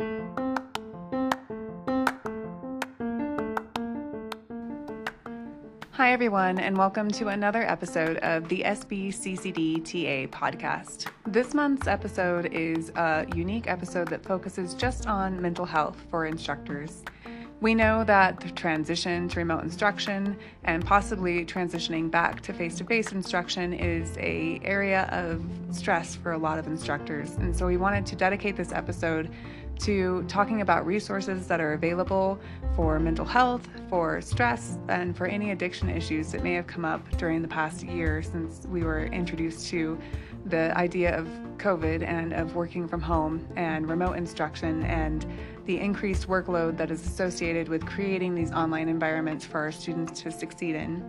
Hi, 0.00 0.06
everyone, 6.12 6.60
and 6.60 6.76
welcome 6.76 7.10
to 7.10 7.26
another 7.26 7.62
episode 7.62 8.18
of 8.18 8.48
the 8.48 8.62
SBCCD 8.64 9.82
TA 9.82 10.28
podcast. 10.38 11.08
This 11.26 11.52
month's 11.52 11.88
episode 11.88 12.52
is 12.52 12.90
a 12.90 13.26
unique 13.34 13.66
episode 13.66 14.06
that 14.10 14.22
focuses 14.24 14.74
just 14.74 15.08
on 15.08 15.42
mental 15.42 15.64
health 15.64 15.96
for 16.12 16.26
instructors. 16.26 17.02
We 17.60 17.74
know 17.74 18.04
that 18.04 18.38
the 18.38 18.52
transition 18.52 19.28
to 19.30 19.40
remote 19.40 19.64
instruction 19.64 20.38
and 20.62 20.86
possibly 20.86 21.44
transitioning 21.44 22.08
back 22.08 22.40
to 22.42 22.52
face-to-face 22.52 23.10
instruction 23.10 23.72
is 23.72 24.16
a 24.18 24.60
area 24.62 25.08
of 25.10 25.42
stress 25.72 26.14
for 26.14 26.30
a 26.30 26.38
lot 26.38 26.60
of 26.60 26.68
instructors. 26.68 27.34
And 27.34 27.56
so 27.56 27.66
we 27.66 27.76
wanted 27.76 28.06
to 28.06 28.14
dedicate 28.14 28.54
this 28.54 28.70
episode 28.70 29.32
to 29.80 30.24
talking 30.28 30.60
about 30.60 30.86
resources 30.86 31.46
that 31.46 31.60
are 31.60 31.72
available 31.72 32.38
for 32.74 32.98
mental 32.98 33.24
health, 33.24 33.68
for 33.88 34.20
stress, 34.20 34.78
and 34.88 35.16
for 35.16 35.26
any 35.26 35.50
addiction 35.50 35.88
issues 35.88 36.32
that 36.32 36.42
may 36.42 36.54
have 36.54 36.66
come 36.66 36.84
up 36.84 37.08
during 37.16 37.42
the 37.42 37.48
past 37.48 37.84
year 37.84 38.22
since 38.22 38.66
we 38.66 38.82
were 38.82 39.06
introduced 39.06 39.68
to 39.68 39.98
the 40.46 40.76
idea 40.76 41.16
of 41.16 41.28
COVID 41.58 42.02
and 42.02 42.32
of 42.32 42.54
working 42.54 42.88
from 42.88 43.00
home 43.00 43.46
and 43.56 43.88
remote 43.88 44.16
instruction 44.16 44.84
and 44.84 45.26
the 45.68 45.78
increased 45.78 46.28
workload 46.28 46.78
that 46.78 46.90
is 46.90 47.06
associated 47.06 47.68
with 47.68 47.84
creating 47.84 48.34
these 48.34 48.50
online 48.52 48.88
environments 48.88 49.44
for 49.44 49.60
our 49.60 49.70
students 49.70 50.22
to 50.22 50.32
succeed 50.32 50.74
in. 50.74 51.04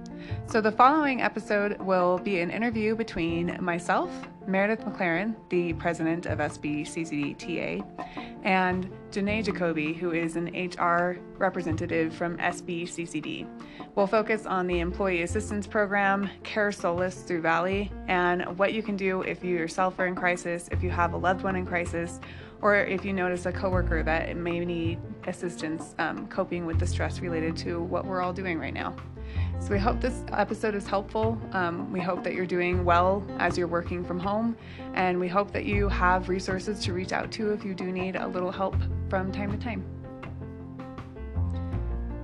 So, 0.48 0.60
the 0.60 0.72
following 0.72 1.22
episode 1.22 1.80
will 1.80 2.18
be 2.18 2.42
an 2.42 2.52
interview 2.52 2.94
between 2.94 3.58
myself, 3.64 4.12
Meredith 4.48 4.82
McLaren, 4.82 5.36
the 5.50 5.74
president 5.74 6.26
of 6.26 6.40
SBCCDTA, 6.40 7.86
and 8.44 8.92
Janae 9.12 9.46
Jacoby, 9.46 9.94
who 9.94 10.12
is 10.12 10.36
an 10.36 10.48
HR 10.48 11.20
representative 11.38 12.14
from 12.14 12.38
SBCCD. 12.38 13.48
We'll 13.96 14.08
focus 14.08 14.46
on 14.46 14.68
the 14.68 14.80
Employee 14.80 15.24
Assistance 15.24 15.68
Program, 15.68 16.30
Care 16.44 16.72
Solace 16.72 17.22
through 17.22 17.42
Valley, 17.42 17.92
and 18.08 18.58
what 18.58 18.74
you 18.74 18.84
can 18.84 18.96
do 18.98 19.22
if 19.22 19.44
you 19.44 19.56
yourself 19.56 20.00
are 20.00 20.08
in 20.08 20.16
crisis, 20.16 20.39
if 20.46 20.84
you 20.84 20.90
have 20.90 21.14
a 21.14 21.18
loved 21.18 21.44
one 21.44 21.56
in 21.56 21.66
crisis, 21.66 22.20
or 22.62 22.76
if 22.76 23.06
you 23.06 23.14
notice 23.14 23.46
a 23.46 23.52
coworker 23.52 24.04
that 24.04 24.36
may 24.36 24.60
need 24.60 25.00
assistance 25.28 25.96
um, 26.00 26.28
coping 26.28 26.66
with 26.66 26.80
the 26.80 26.88
stress 26.88 27.20
related 27.20 27.56
to 27.58 27.82
what 27.82 28.06
we're 28.06 28.22
all 28.22 28.34
doing 28.34 28.60
right 28.60 28.74
now. 28.74 28.96
So 29.60 29.72
we 29.72 29.80
hope 29.80 30.02
this 30.02 30.24
episode 30.32 30.74
is 30.74 30.88
helpful. 30.88 31.40
Um, 31.52 31.92
we 31.92 32.00
hope 32.00 32.24
that 32.24 32.34
you're 32.34 32.46
doing 32.46 32.86
well 32.86 33.24
as 33.38 33.58
you're 33.58 33.68
working 33.68 34.04
from 34.04 34.20
home, 34.20 34.56
and 34.94 35.20
we 35.20 35.28
hope 35.28 35.52
that 35.52 35.66
you 35.66 35.90
have 35.90 36.30
resources 36.30 36.80
to 36.86 36.94
reach 36.94 37.12
out 37.12 37.32
to 37.34 37.52
if 37.52 37.64
you 37.64 37.74
do 37.74 37.92
need 37.92 38.16
a 38.16 38.28
little 38.28 38.52
help 38.52 38.76
from 39.10 39.32
time 39.32 39.52
to 39.52 39.58
time. 39.58 39.84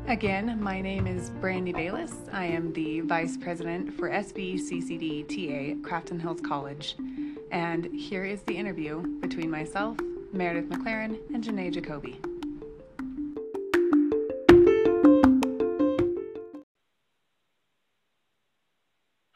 Again, 0.07 0.61
my 0.61 0.81
name 0.81 1.07
is 1.07 1.31
Brandy 1.41 1.73
Bayless. 1.73 2.13
I 2.31 2.45
am 2.45 2.71
the 2.73 3.01
Vice 3.01 3.37
President 3.37 3.91
for 3.91 4.09
SBCCD 4.09 5.27
TA 5.27 5.87
Crafton 5.87 6.21
Hills 6.21 6.41
College. 6.41 6.95
And 7.55 7.85
here 7.85 8.25
is 8.25 8.41
the 8.41 8.57
interview 8.57 8.99
between 9.21 9.49
myself, 9.49 9.97
Meredith 10.33 10.67
McLaren, 10.67 11.17
and 11.33 11.41
Janae 11.41 11.71
Jacoby. 11.73 12.19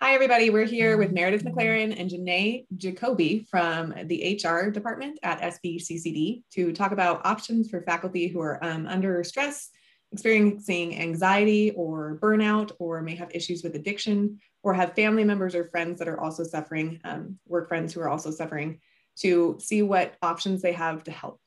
Hi, 0.02 0.14
everybody. 0.14 0.50
We're 0.50 0.66
here 0.66 0.98
with 0.98 1.14
Meredith 1.14 1.46
McLaren 1.46 1.98
and 1.98 2.12
Janae 2.12 2.66
Jacoby 2.76 3.48
from 3.50 3.94
the 4.08 4.38
HR 4.44 4.70
department 4.70 5.18
at 5.24 5.40
SBCCD 5.40 6.44
to 6.52 6.74
talk 6.74 6.92
about 6.92 7.26
options 7.26 7.70
for 7.70 7.82
faculty 7.84 8.28
who 8.28 8.42
are 8.42 8.62
um, 8.62 8.86
under 8.86 9.24
stress, 9.24 9.70
experiencing 10.12 10.98
anxiety 11.00 11.72
or 11.72 12.18
burnout, 12.22 12.72
or 12.80 13.02
may 13.02 13.16
have 13.16 13.34
issues 13.34 13.64
with 13.64 13.76
addiction, 13.76 14.40
or 14.64 14.74
have 14.74 14.96
family 14.96 15.24
members 15.24 15.56
or 15.56 15.66
friends 15.66 16.00
that 16.00 16.08
are 16.08 16.20
also 16.20 16.44
suffering, 16.44 17.00
um, 17.04 17.38
work 17.48 17.68
friends 17.68 17.94
who 17.94 18.02
are 18.02 18.10
also 18.10 18.32
suffering, 18.32 18.80
to 19.18 19.58
see 19.60 19.82
what 19.82 20.16
options 20.22 20.62
they 20.62 20.74
have 20.74 21.04
to 21.04 21.12
help. 21.12 21.40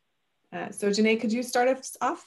Uh, 0.52 0.70
so, 0.70 0.88
Janae, 0.88 1.20
could 1.20 1.32
you 1.32 1.42
start 1.42 1.68
us 1.68 1.96
off? 2.00 2.26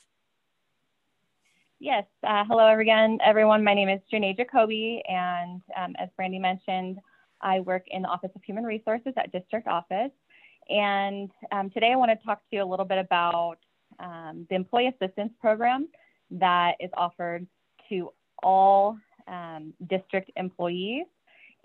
Yes. 1.79 2.05
Uh, 2.23 2.43
hello, 2.45 2.77
again, 2.79 3.19
everyone. 3.23 3.63
My 3.63 3.73
name 3.73 3.89
is 3.89 4.01
Janae 4.11 4.35
Jacoby, 4.35 5.03
and 5.07 5.61
um, 5.77 5.95
as 5.99 6.09
Brandy 6.15 6.39
mentioned, 6.39 6.97
I 7.41 7.59
work 7.59 7.83
in 7.87 8.01
the 8.01 8.07
Office 8.07 8.31
of 8.35 8.43
Human 8.43 8.63
Resources 8.63 9.13
at 9.17 9.31
District 9.31 9.67
Office. 9.67 10.11
And 10.69 11.29
um, 11.51 11.69
today 11.69 11.91
I 11.91 11.95
want 11.95 12.09
to 12.11 12.25
talk 12.25 12.39
to 12.39 12.55
you 12.55 12.63
a 12.63 12.65
little 12.65 12.85
bit 12.85 12.97
about 12.97 13.57
um, 13.99 14.47
the 14.49 14.55
Employee 14.55 14.87
Assistance 14.87 15.31
Program 15.39 15.87
that 16.31 16.75
is 16.79 16.89
offered 16.95 17.47
to 17.89 18.11
all 18.43 18.97
um, 19.27 19.73
district 19.89 20.31
employees 20.35 21.05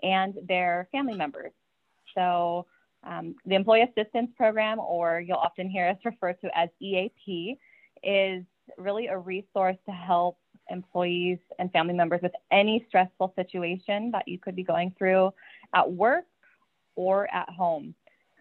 and 0.03 0.35
their 0.47 0.87
family 0.91 1.15
members. 1.15 1.51
So, 2.15 2.65
um, 3.03 3.35
the 3.45 3.55
Employee 3.55 3.81
Assistance 3.81 4.29
Program, 4.37 4.79
or 4.79 5.21
you'll 5.21 5.37
often 5.37 5.67
hear 5.69 5.87
us 5.87 5.97
refer 6.05 6.33
to 6.33 6.49
as 6.55 6.69
EAP, 6.79 7.57
is 8.03 8.43
really 8.77 9.07
a 9.07 9.17
resource 9.17 9.77
to 9.85 9.91
help 9.91 10.37
employees 10.69 11.39
and 11.59 11.71
family 11.71 11.93
members 11.93 12.21
with 12.21 12.31
any 12.51 12.85
stressful 12.87 13.33
situation 13.35 14.11
that 14.11 14.27
you 14.27 14.37
could 14.37 14.55
be 14.55 14.63
going 14.63 14.93
through 14.97 15.31
at 15.73 15.91
work 15.91 16.25
or 16.95 17.31
at 17.33 17.49
home. 17.49 17.93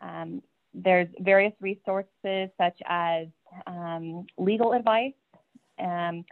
Um, 0.03 0.43
there's 0.73 1.09
various 1.21 1.53
resources 1.61 2.51
such 2.57 2.79
as 2.87 3.27
um, 3.67 4.27
legal 4.39 4.73
advice, 4.73 5.13
um, 5.81 6.25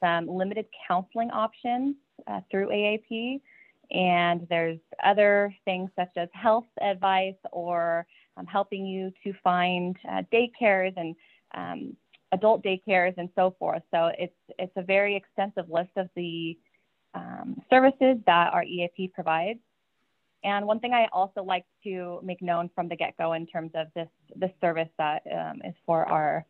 some 0.00 0.28
limited 0.28 0.66
counseling 0.86 1.30
options 1.30 1.96
uh, 2.26 2.40
through 2.50 2.68
AAP, 2.68 3.40
and 3.90 4.46
there's 4.48 4.78
other 5.02 5.54
things 5.64 5.90
such 5.96 6.10
as 6.16 6.28
health 6.32 6.66
advice 6.80 7.34
or 7.52 8.06
um, 8.36 8.46
helping 8.46 8.84
you 8.86 9.12
to 9.22 9.32
find 9.42 9.96
uh, 10.10 10.22
daycares 10.32 10.92
and 10.96 11.14
um, 11.54 11.96
adult 12.32 12.64
daycares 12.64 13.14
and 13.16 13.28
so 13.34 13.54
forth. 13.58 13.82
So 13.92 14.10
it's 14.18 14.34
it's 14.58 14.72
a 14.76 14.82
very 14.82 15.16
extensive 15.16 15.70
list 15.70 15.90
of 15.96 16.08
the 16.16 16.58
um, 17.14 17.60
services 17.70 18.16
that 18.26 18.52
our 18.52 18.64
EAP 18.64 19.12
provides. 19.14 19.60
And 20.42 20.66
one 20.66 20.78
thing 20.78 20.92
I 20.92 21.08
also 21.10 21.42
like 21.42 21.64
to 21.84 22.20
make 22.22 22.42
known 22.42 22.68
from 22.74 22.88
the 22.88 22.96
get-go 22.96 23.32
in 23.32 23.46
terms 23.46 23.70
of 23.74 23.86
this 23.94 24.08
this 24.36 24.50
service 24.60 24.90
that 24.98 25.22
um, 25.32 25.62
is 25.64 25.74
for 25.86 26.06
our 26.06 26.44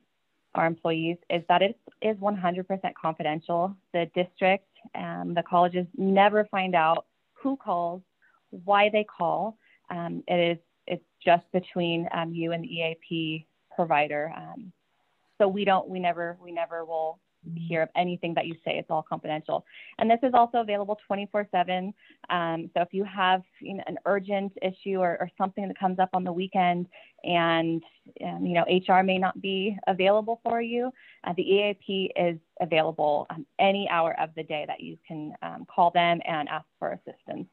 our 0.55 0.67
employees 0.67 1.17
is 1.31 1.43
that 1.49 1.63
it 1.63 1.79
is 2.03 2.17
100% 2.17 2.67
confidential. 3.01 3.75
The 3.93 4.11
district 4.15 4.69
and 4.95 5.37
the 5.37 5.43
colleges 5.43 5.87
never 5.97 6.45
find 6.51 6.75
out 6.75 7.07
who 7.33 7.57
calls, 7.57 8.03
why 8.51 8.89
they 8.91 9.05
call. 9.05 9.59
Um, 9.91 10.23
it 10.29 10.53
is 10.53 10.59
it's 10.87 11.05
just 11.25 11.45
between 11.53 12.09
um, 12.13 12.33
you 12.33 12.53
and 12.53 12.63
the 12.63 12.69
EAP 12.69 13.47
provider. 13.75 14.33
Um, 14.37 14.73
so 15.39 15.49
we 15.49 15.65
don't, 15.65 15.89
we 15.89 15.99
never, 15.99 16.37
we 16.43 16.53
never 16.53 16.85
will 16.85 17.19
hear 17.56 17.82
of 17.82 17.88
anything 17.97 18.34
that 18.34 18.47
you 18.47 18.55
say. 18.65 18.78
It's 18.78 18.91
all 18.91 19.03
confidential. 19.03 19.65
And 19.99 20.10
this 20.10 20.21
is 20.22 20.32
also 20.34 20.59
available 20.59 20.99
24 21.06 21.49
7. 21.50 21.94
Um, 22.31 22.71
so 22.75 22.82
if 22.82 22.88
you 22.93 23.05
have 23.05 23.43
you 23.60 23.75
know, 23.75 23.84
an 23.87 23.99
urgent 24.06 24.53
issue 24.62 24.97
or, 24.97 25.16
or, 25.21 25.31
something 25.37 25.66
that 25.66 25.78
comes 25.78 25.99
up 25.99 26.10
on 26.12 26.22
the 26.22 26.32
weekend 26.32 26.87
and, 27.25 27.82
um, 28.25 28.47
you 28.47 28.55
know, 28.55 28.65
HR 28.69 29.03
may 29.03 29.19
not 29.19 29.41
be 29.41 29.77
available 29.87 30.41
for 30.44 30.60
you, 30.60 30.91
uh, 31.25 31.32
the 31.37 31.43
EAP 31.43 32.12
is 32.16 32.38
available 32.60 33.27
um, 33.31 33.44
any 33.59 33.88
hour 33.91 34.19
of 34.21 34.31
the 34.37 34.43
day 34.44 34.65
that 34.66 34.81
you 34.81 34.97
can 35.06 35.34
um, 35.43 35.66
call 35.66 35.91
them 35.91 36.21
and 36.25 36.49
ask 36.49 36.66
for 36.78 36.93
assistance. 36.93 37.49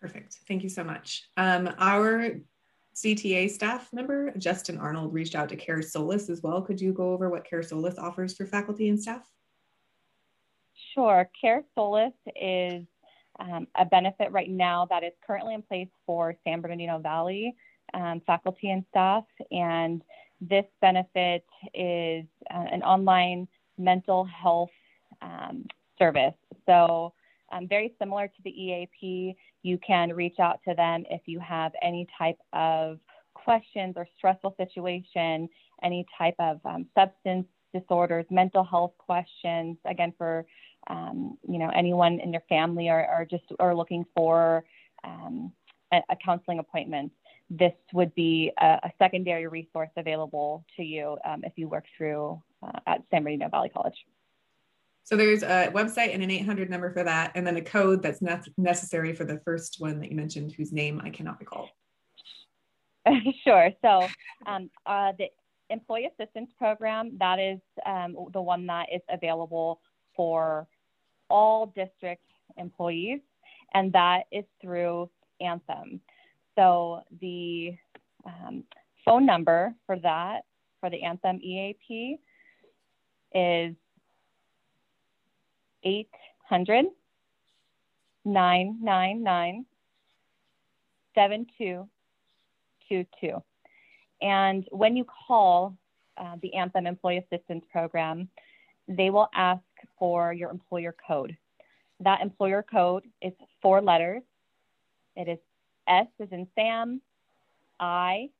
Perfect. 0.00 0.38
Thank 0.48 0.62
you 0.62 0.68
so 0.68 0.82
much. 0.82 1.28
Um, 1.36 1.70
our 1.78 2.32
CTA 2.94 3.50
staff 3.50 3.92
member, 3.92 4.32
Justin 4.36 4.78
Arnold, 4.78 5.12
reached 5.12 5.34
out 5.34 5.48
to 5.48 5.56
Care 5.56 5.82
Solace 5.82 6.28
as 6.28 6.42
well. 6.42 6.60
Could 6.60 6.80
you 6.80 6.92
go 6.92 7.12
over 7.12 7.30
what 7.30 7.44
Care 7.48 7.62
Solace 7.62 7.98
offers 7.98 8.36
for 8.36 8.46
faculty 8.46 8.88
and 8.88 9.00
staff? 9.00 9.28
Sure. 10.94 11.28
Care 11.40 11.64
Solace 11.74 12.12
is 12.36 12.84
um, 13.40 13.66
a 13.76 13.84
benefit 13.84 14.30
right 14.30 14.50
now 14.50 14.86
that 14.90 15.02
is 15.02 15.12
currently 15.26 15.54
in 15.54 15.62
place 15.62 15.88
for 16.06 16.34
San 16.44 16.60
Bernardino 16.60 16.98
Valley 16.98 17.56
um, 17.94 18.20
faculty 18.26 18.70
and 18.70 18.84
staff. 18.90 19.24
And 19.50 20.02
this 20.40 20.64
benefit 20.80 21.44
is 21.74 22.24
uh, 22.52 22.66
an 22.70 22.82
online 22.82 23.48
mental 23.78 24.24
health 24.24 24.70
um, 25.20 25.66
service. 25.98 26.34
So, 26.66 27.14
um, 27.52 27.68
very 27.68 27.94
similar 27.98 28.28
to 28.28 28.42
the 28.44 28.50
EAP, 28.50 29.36
you 29.62 29.78
can 29.78 30.12
reach 30.12 30.38
out 30.38 30.60
to 30.68 30.74
them 30.74 31.04
if 31.10 31.22
you 31.26 31.38
have 31.40 31.72
any 31.82 32.06
type 32.18 32.38
of 32.52 32.98
questions 33.34 33.94
or 33.96 34.06
stressful 34.16 34.54
situation, 34.56 35.48
any 35.82 36.06
type 36.18 36.34
of 36.38 36.60
um, 36.64 36.86
substance 36.94 37.46
disorders, 37.72 38.26
mental 38.30 38.64
health 38.64 38.92
questions. 38.98 39.76
Again, 39.86 40.12
for 40.18 40.46
um, 40.88 41.38
you 41.48 41.58
know 41.58 41.70
anyone 41.74 42.20
in 42.20 42.32
your 42.32 42.42
family 42.48 42.88
or, 42.88 43.06
or 43.08 43.26
just 43.28 43.44
are 43.60 43.74
looking 43.74 44.04
for 44.16 44.64
um, 45.04 45.52
a, 45.92 45.98
a, 46.10 46.16
counseling 46.24 46.58
appointment. 46.58 47.12
this 47.50 47.72
would 47.92 48.14
be 48.14 48.50
a, 48.60 48.78
a, 48.82 48.92
secondary 48.98 49.46
resource 49.46 49.90
available 49.96 50.64
to 50.76 50.82
you 50.82 51.16
um, 51.24 51.42
if 51.44 51.52
you 51.56 51.68
work 51.68 51.84
through 51.96 52.40
uh, 52.62 52.78
at 52.86 53.02
San 53.10 53.22
Bernardino 53.22 53.48
Valley 53.48 53.68
College. 53.68 53.94
So 55.04 55.16
there's 55.16 55.42
a 55.42 55.70
website 55.74 56.14
and 56.14 56.22
an 56.22 56.30
800 56.30 56.70
number 56.70 56.92
for 56.92 57.02
that, 57.02 57.32
and 57.34 57.46
then 57.46 57.56
a 57.56 57.62
code 57.62 58.02
that's 58.02 58.22
ne- 58.22 58.40
necessary 58.56 59.12
for 59.14 59.24
the 59.24 59.40
first 59.44 59.76
one 59.78 59.98
that 60.00 60.10
you 60.10 60.16
mentioned, 60.16 60.52
whose 60.52 60.72
name 60.72 61.00
I 61.04 61.10
cannot 61.10 61.40
recall. 61.40 61.68
sure. 63.44 63.70
So 63.82 64.06
um, 64.46 64.70
uh, 64.86 65.12
the 65.18 65.26
Employee 65.70 66.08
Assistance 66.16 66.50
Program, 66.56 67.16
that 67.18 67.38
is 67.38 67.58
um, 67.84 68.16
the 68.32 68.40
one 68.40 68.66
that 68.66 68.86
is 68.94 69.00
available 69.08 69.80
for 70.14 70.68
all 71.28 71.66
district 71.74 72.24
employees, 72.56 73.20
and 73.74 73.92
that 73.92 74.24
is 74.30 74.44
through 74.60 75.10
Anthem. 75.40 76.00
So 76.56 77.00
the 77.20 77.74
um, 78.24 78.64
phone 79.04 79.26
number 79.26 79.74
for 79.86 79.98
that, 80.00 80.42
for 80.80 80.90
the 80.90 81.02
Anthem 81.02 81.40
EAP, 81.42 82.18
is 83.34 83.74
800 85.84 86.86
999 88.24 89.66
7222. 91.14 93.42
And 94.20 94.66
when 94.70 94.96
you 94.96 95.04
call 95.26 95.76
uh, 96.16 96.36
the 96.40 96.54
Anthem 96.54 96.86
Employee 96.86 97.18
Assistance 97.18 97.64
Program, 97.70 98.28
they 98.88 99.10
will 99.10 99.28
ask 99.34 99.62
for 99.98 100.32
your 100.32 100.50
employer 100.50 100.94
code. 101.06 101.36
That 102.00 102.20
employer 102.20 102.64
code 102.68 103.04
is 103.20 103.32
four 103.60 103.80
letters. 103.80 104.22
It 105.16 105.28
is 105.28 105.38
S 105.88 106.06
is 106.20 106.28
in 106.30 106.46
Sam, 106.54 107.00
I, 107.80 108.30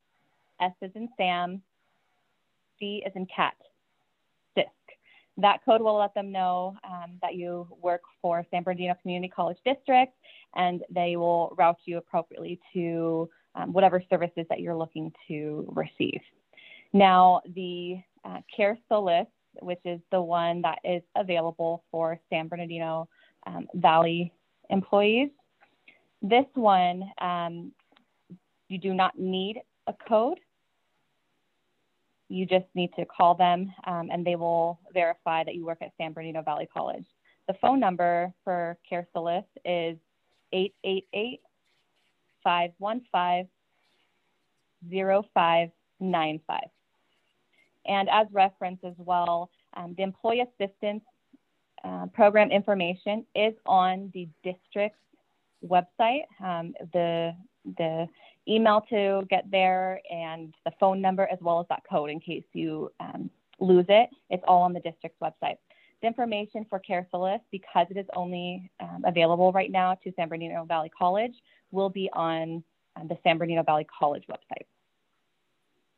S 0.60 0.72
is 0.80 0.92
in 0.94 1.08
Sam, 1.16 1.60
C 2.78 3.02
is 3.04 3.12
in 3.14 3.26
cat. 3.26 3.56
That 5.38 5.64
code 5.64 5.80
will 5.80 5.96
let 5.96 6.14
them 6.14 6.30
know 6.30 6.76
um, 6.84 7.18
that 7.22 7.34
you 7.34 7.66
work 7.80 8.02
for 8.20 8.44
San 8.50 8.62
Bernardino 8.62 8.94
Community 9.00 9.32
College 9.34 9.56
District 9.64 10.12
and 10.54 10.82
they 10.90 11.16
will 11.16 11.54
route 11.56 11.78
you 11.84 11.96
appropriately 11.98 12.60
to 12.74 13.28
um, 13.54 13.72
whatever 13.72 14.02
services 14.10 14.44
that 14.48 14.60
you're 14.60 14.76
looking 14.76 15.12
to 15.28 15.66
receive. 15.74 16.20
Now, 16.92 17.40
the 17.54 17.98
uh, 18.24 18.38
Care 18.54 18.78
Solace, 18.88 19.26
which 19.60 19.80
is 19.84 20.00
the 20.10 20.20
one 20.20 20.62
that 20.62 20.78
is 20.84 21.02
available 21.16 21.84
for 21.90 22.18
San 22.30 22.48
Bernardino 22.48 23.08
um, 23.46 23.66
Valley 23.74 24.32
employees, 24.70 25.30
this 26.20 26.46
one, 26.54 27.10
um, 27.20 27.72
you 28.68 28.78
do 28.78 28.94
not 28.94 29.18
need 29.18 29.60
a 29.86 29.94
code. 30.08 30.38
You 32.32 32.46
just 32.46 32.66
need 32.74 32.90
to 32.96 33.04
call 33.04 33.34
them 33.34 33.72
um, 33.86 34.08
and 34.10 34.24
they 34.26 34.36
will 34.36 34.80
verify 34.92 35.44
that 35.44 35.54
you 35.54 35.66
work 35.66 35.78
at 35.82 35.92
San 35.98 36.12
Bernardino 36.12 36.42
Valley 36.42 36.68
College. 36.72 37.04
The 37.46 37.54
phone 37.60 37.78
number 37.78 38.32
for 38.44 38.78
Care 38.88 39.06
Solace 39.12 39.44
is 39.64 39.98
888 40.52 41.40
515 42.42 43.48
0595. 44.90 46.60
And 47.86 48.08
as 48.08 48.26
reference 48.32 48.78
as 48.84 48.94
well, 48.96 49.50
um, 49.76 49.94
the 49.96 50.02
employee 50.02 50.40
assistance 50.42 51.02
uh, 51.84 52.06
program 52.14 52.50
information 52.50 53.26
is 53.34 53.54
on 53.66 54.10
the 54.14 54.28
district's 54.44 54.98
website. 55.66 56.22
Um, 56.42 56.74
the 56.92 57.34
the 57.76 58.06
email 58.48 58.80
to 58.90 59.22
get 59.30 59.50
there 59.50 60.00
and 60.10 60.54
the 60.64 60.72
phone 60.80 61.00
number 61.00 61.28
as 61.30 61.38
well 61.40 61.60
as 61.60 61.66
that 61.68 61.82
code 61.88 62.10
in 62.10 62.20
case 62.20 62.44
you 62.52 62.90
um, 63.00 63.30
lose 63.60 63.86
it. 63.88 64.10
It's 64.30 64.42
all 64.46 64.62
on 64.62 64.72
the 64.72 64.80
district's 64.80 65.18
website. 65.22 65.56
The 66.00 66.08
information 66.08 66.66
for 66.68 66.80
Care 66.80 67.06
because 67.12 67.86
it 67.90 67.96
is 67.96 68.06
only 68.16 68.70
um, 68.80 69.04
available 69.06 69.52
right 69.52 69.70
now 69.70 69.94
to 70.02 70.12
San 70.16 70.28
Bernardino 70.28 70.64
Valley 70.64 70.90
College, 70.96 71.34
will 71.70 71.90
be 71.90 72.10
on 72.12 72.64
um, 72.96 73.08
the 73.08 73.16
San 73.22 73.38
Bernardino 73.38 73.62
Valley 73.62 73.86
College 73.98 74.24
website. 74.28 74.66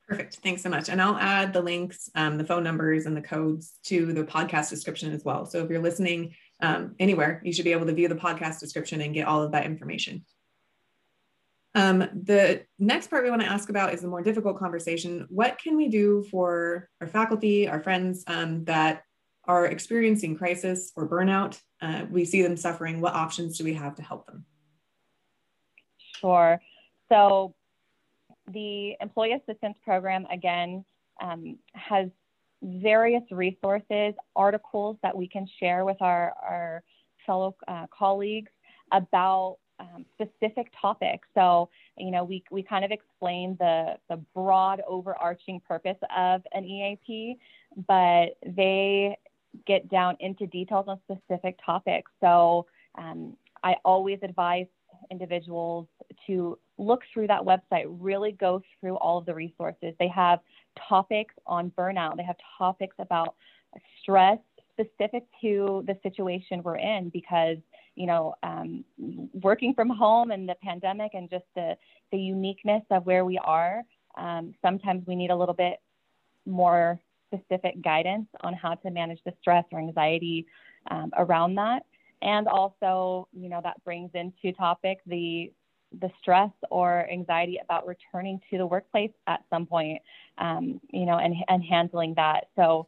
Perfect. 0.06 0.37
Thanks 0.37 0.62
so 0.62 0.69
much. 0.69 0.90
And 0.90 1.00
I'll 1.00 1.17
add 1.17 1.55
the 1.55 1.62
links, 1.62 2.11
um, 2.14 2.37
the 2.37 2.44
phone 2.44 2.62
numbers, 2.62 3.06
and 3.06 3.17
the 3.17 3.23
codes 3.23 3.79
to 3.85 4.12
the 4.12 4.25
podcast 4.25 4.69
description 4.69 5.12
as 5.12 5.25
well. 5.25 5.47
So 5.47 5.64
if 5.64 5.70
you're 5.70 5.81
listening 5.81 6.35
um, 6.61 6.94
anywhere, 6.99 7.40
you 7.43 7.55
should 7.55 7.64
be 7.64 7.73
able 7.73 7.87
to 7.87 7.94
view 7.94 8.08
the 8.08 8.14
podcast 8.14 8.61
description 8.61 9.00
and 9.00 9.14
get 9.14 9.26
all 9.26 9.43
of 9.43 9.52
that 9.52 9.64
information. 9.64 10.25
Um, 11.75 11.99
the 11.99 12.65
next 12.79 13.09
part 13.09 13.25
we 13.25 13.31
want 13.31 13.43
to 13.43 13.49
ask 13.49 13.69
about 13.69 13.93
is 13.93 14.00
the 14.00 14.09
more 14.09 14.23
difficult 14.23 14.59
conversation. 14.59 15.26
What 15.29 15.59
can 15.59 15.76
we 15.76 15.88
do 15.88 16.25
for 16.31 16.88
our 17.00 17.09
faculty, 17.09 17.69
our 17.69 17.82
friends 17.82 18.23
um, 18.29 18.65
that 18.65 19.03
are 19.47 19.67
experiencing 19.67 20.37
crisis 20.37 20.93
or 20.94 21.09
burnout? 21.09 21.61
Uh, 21.82 22.06
we 22.09 22.25
see 22.25 22.43
them 22.43 22.56
suffering. 22.56 23.00
What 23.00 23.15
options 23.15 23.59
do 23.59 23.65
we 23.65 23.75
have 23.75 23.97
to 23.97 24.03
help 24.03 24.26
them? 24.26 24.44
Sure. 26.21 26.61
So 27.09 27.55
the 28.53 28.94
Employee 29.00 29.32
Assistance 29.32 29.76
Program, 29.85 30.26
again, 30.31 30.85
um, 31.21 31.59
has 31.75 32.09
various 32.62 33.23
resources, 33.31 34.15
articles 34.37 34.97
that 35.03 35.17
we 35.17 35.29
can 35.29 35.47
share 35.61 35.85
with 35.85 36.00
our, 36.00 36.32
our 36.43 36.82
fellow 37.26 37.56
uh, 37.69 37.87
colleagues 37.97 38.50
about 38.93 39.59
um, 39.81 40.05
specific 40.15 40.73
topics. 40.81 41.26
So, 41.35 41.69
you 41.97 42.11
know, 42.11 42.25
we, 42.25 42.43
we 42.50 42.62
kind 42.62 42.85
of 42.85 42.91
explain 42.91 43.56
the, 43.59 43.97
the 44.09 44.17
broad 44.35 44.82
overarching 44.87 45.61
purpose 45.67 45.97
of 46.17 46.43
an 46.53 46.65
EAP, 46.65 47.38
but 47.87 48.37
they 48.47 49.17
get 49.67 49.88
down 49.88 50.17
into 50.21 50.47
details 50.47 50.87
on 50.88 50.99
specific 51.11 51.59
topics. 51.65 52.11
So, 52.21 52.67
um, 52.97 53.37
I 53.62 53.76
always 53.85 54.19
advise 54.23 54.67
individuals 55.11 55.87
to 56.26 56.59
look 56.79 57.03
through 57.12 57.26
that 57.29 57.43
website, 57.43 57.87
really 57.87 58.32
go 58.32 58.62
through 58.81 58.97
all 58.97 59.19
of 59.19 59.26
the 59.26 59.35
resources. 59.35 59.94
They 59.99 60.09
have 60.09 60.41
topics 60.88 61.35
on 61.47 61.71
burnout, 61.71 62.17
they 62.17 62.25
have 62.25 62.37
topics 62.59 62.97
about 62.99 63.35
stress 64.00 64.38
specific 64.73 65.25
to 65.41 65.85
the 65.87 65.97
situation 66.03 66.62
we're 66.62 66.79
in 66.79 67.09
because 67.11 67.59
you 67.94 68.06
know 68.06 68.35
um, 68.43 68.85
working 69.43 69.75
from 69.75 69.88
home 69.88 70.31
and 70.31 70.49
the 70.49 70.55
pandemic 70.62 71.12
and 71.14 71.31
just 71.31 71.44
the, 71.55 71.76
the 72.12 72.19
uniqueness 72.19 72.82
of 72.91 73.05
where 73.06 73.25
we 73.25 73.38
are 73.38 73.82
um, 74.17 74.55
sometimes 74.62 75.06
we 75.06 75.17
need 75.17 75.31
a 75.31 75.37
little 75.37 75.55
bit 75.55 75.81
more 76.46 77.00
specific 77.32 77.81
guidance 77.82 78.26
on 78.42 78.54
how 78.54 78.75
to 78.75 78.90
manage 78.90 79.19
the 79.25 79.33
stress 79.40 79.64
or 79.73 79.78
anxiety 79.78 80.47
um, 80.90 81.11
around 81.16 81.54
that 81.54 81.85
and 82.23 82.47
also 82.49 83.28
you 83.33 83.49
know 83.49 83.61
that 83.62 83.83
brings 83.85 84.11
into 84.14 84.52
topic 84.57 85.00
the 85.07 85.50
the 86.00 86.11
stress 86.21 86.50
or 86.71 87.09
anxiety 87.11 87.59
about 87.62 87.87
returning 87.87 88.40
to 88.50 88.59
the 88.59 88.66
workplace 88.66 89.12
at 89.26 89.45
some 89.50 89.66
point, 89.66 90.00
um, 90.38 90.80
you 90.90 91.07
know, 91.07 91.19
and, 91.19 91.35
and 91.49 91.62
handling 91.62 92.14
that. 92.14 92.49
So 92.57 92.87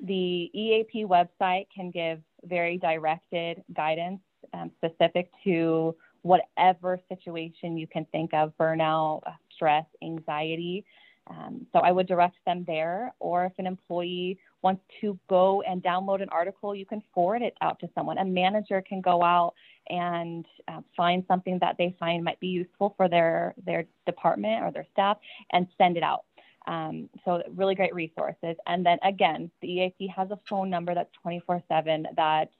the 0.00 0.50
EAP 0.54 1.06
website 1.06 1.66
can 1.74 1.90
give 1.90 2.20
very 2.44 2.78
directed 2.78 3.62
guidance 3.74 4.20
um, 4.54 4.70
specific 4.76 5.30
to 5.44 5.94
whatever 6.22 6.98
situation 7.08 7.76
you 7.76 7.86
can 7.86 8.04
think 8.06 8.34
of 8.34 8.52
burnout, 8.58 9.22
stress, 9.54 9.84
anxiety. 10.02 10.84
Um, 11.28 11.66
so 11.72 11.80
I 11.80 11.90
would 11.92 12.06
direct 12.06 12.36
them 12.46 12.64
there. 12.66 13.12
Or 13.20 13.46
if 13.46 13.52
an 13.58 13.66
employee 13.66 14.38
wants 14.62 14.82
to 15.00 15.18
go 15.28 15.62
and 15.62 15.82
download 15.82 16.22
an 16.22 16.28
article, 16.30 16.74
you 16.74 16.86
can 16.86 17.02
forward 17.14 17.42
it 17.42 17.54
out 17.60 17.78
to 17.80 17.88
someone. 17.94 18.18
A 18.18 18.24
manager 18.24 18.82
can 18.82 19.00
go 19.00 19.22
out 19.22 19.54
and 19.88 20.44
uh, 20.68 20.80
find 20.96 21.24
something 21.28 21.58
that 21.60 21.76
they 21.78 21.94
find 21.98 22.24
might 22.24 22.40
be 22.40 22.48
useful 22.48 22.94
for 22.96 23.08
their, 23.08 23.54
their 23.64 23.84
department 24.04 24.64
or 24.64 24.72
their 24.72 24.86
staff 24.92 25.18
and 25.52 25.66
send 25.78 25.96
it 25.96 26.02
out. 26.02 26.24
Um, 26.66 27.08
so 27.24 27.42
really 27.54 27.76
great 27.76 27.94
resources. 27.94 28.56
And 28.66 28.84
then 28.84 28.98
again, 29.04 29.50
the 29.62 29.68
EAP 29.68 30.08
has 30.08 30.30
a 30.32 30.38
phone 30.48 30.68
number 30.68 30.94
that's 30.94 31.10
24/7 31.24 32.06
that 32.16 32.50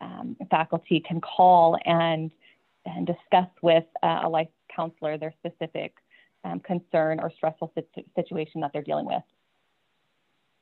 um, 0.00 0.36
faculty 0.50 1.00
can 1.00 1.20
call 1.20 1.78
and 1.84 2.30
and 2.86 3.06
discuss 3.06 3.48
with 3.62 3.84
uh, 4.02 4.20
a 4.24 4.28
life 4.28 4.48
counselor 4.74 5.18
their 5.18 5.34
specific 5.38 5.94
um, 6.44 6.60
concern 6.60 7.20
or 7.20 7.30
stressful 7.36 7.72
situation 8.16 8.60
that 8.60 8.70
they're 8.72 8.82
dealing 8.82 9.06
with. 9.06 9.22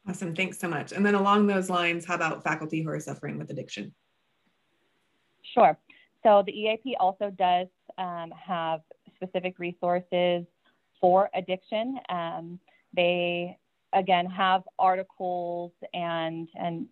Awesome. 0.09 0.35
Thanks 0.35 0.59
so 0.59 0.69
much. 0.69 0.93
And 0.93 1.05
then 1.05 1.15
along 1.15 1.47
those 1.47 1.69
lines, 1.69 2.05
how 2.05 2.15
about 2.15 2.43
faculty 2.43 2.83
who 2.83 2.91
are 2.91 3.01
suffering 3.01 3.39
with 3.39 3.51
addiction? 3.51 3.93
Sure. 5.55 5.77
So 6.23 6.43
the 6.47 6.53
EAP 6.53 6.97
also 6.99 7.31
does 7.31 7.69
um, 7.99 8.33
have 8.33 8.81
specific 9.15 9.59
resources 9.59 10.45
for 11.01 11.31
addiction. 11.35 11.99
Um, 12.09 12.59
they 12.95 13.57
again 13.93 14.27
have 14.27 14.63
articles 14.79 15.73
and 15.95 16.49
and 16.55 16.87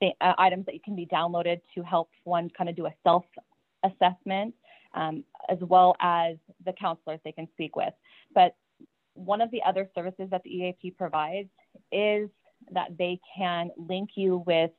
the, 0.00 0.12
uh, 0.20 0.34
items 0.38 0.66
that 0.66 0.74
you 0.74 0.80
can 0.80 0.96
be 0.96 1.06
downloaded 1.06 1.60
to 1.74 1.82
help 1.82 2.10
one 2.24 2.50
kind 2.56 2.70
of 2.70 2.76
do 2.76 2.86
a 2.86 2.94
self 3.04 3.24
assessment. 3.84 4.54
um, 4.94 5.24
as 5.48 5.58
well 5.60 5.96
as 6.00 6.36
the 6.64 6.72
counselors 6.72 7.20
they 7.24 7.32
can 7.32 7.48
speak 7.52 7.76
with. 7.76 7.92
But 8.34 8.56
one 9.14 9.40
of 9.40 9.50
the 9.50 9.62
other 9.62 9.88
services 9.94 10.28
that 10.30 10.42
the 10.44 10.50
EAP 10.50 10.92
provides 10.92 11.48
is 11.92 12.28
that 12.72 12.96
they 12.98 13.20
can 13.36 13.70
link 13.76 14.10
you 14.14 14.42
with 14.46 14.70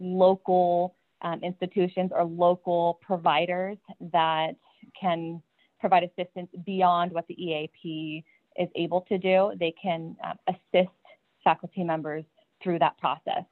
local 0.00 0.94
um, 1.22 1.40
institutions 1.42 2.10
or 2.12 2.24
local 2.24 2.98
providers 3.02 3.78
that 4.12 4.56
can 5.00 5.42
provide 5.78 6.02
assistance 6.04 6.48
beyond 6.64 7.12
what 7.12 7.26
the 7.28 7.34
EAP 7.42 8.24
is 8.56 8.68
able 8.74 9.02
to 9.02 9.18
do. 9.18 9.52
They 9.58 9.74
can 9.80 10.16
um, 10.24 10.38
assist 10.48 10.90
faculty 11.44 11.84
members 11.84 12.24
through 12.62 12.78
that 12.80 12.98
process. 12.98 13.44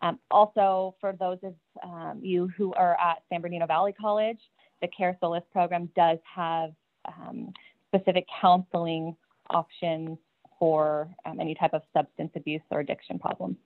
Um, 0.00 0.18
also, 0.30 0.94
for 1.00 1.12
those 1.12 1.38
of 1.42 1.54
um, 1.82 2.20
you 2.22 2.48
who 2.56 2.72
are 2.74 2.96
at 3.00 3.22
San 3.28 3.40
Bernardino 3.40 3.66
Valley 3.66 3.92
College, 3.92 4.38
the 4.80 4.88
Care 4.88 5.16
Solace 5.20 5.44
program 5.52 5.90
does 5.96 6.18
have 6.34 6.70
um, 7.06 7.52
specific 7.88 8.26
counseling 8.40 9.16
options 9.50 10.18
for 10.58 11.08
um, 11.24 11.40
any 11.40 11.54
type 11.54 11.74
of 11.74 11.82
substance 11.96 12.30
abuse 12.36 12.62
or 12.70 12.80
addiction 12.80 13.18
problem. 13.18 13.56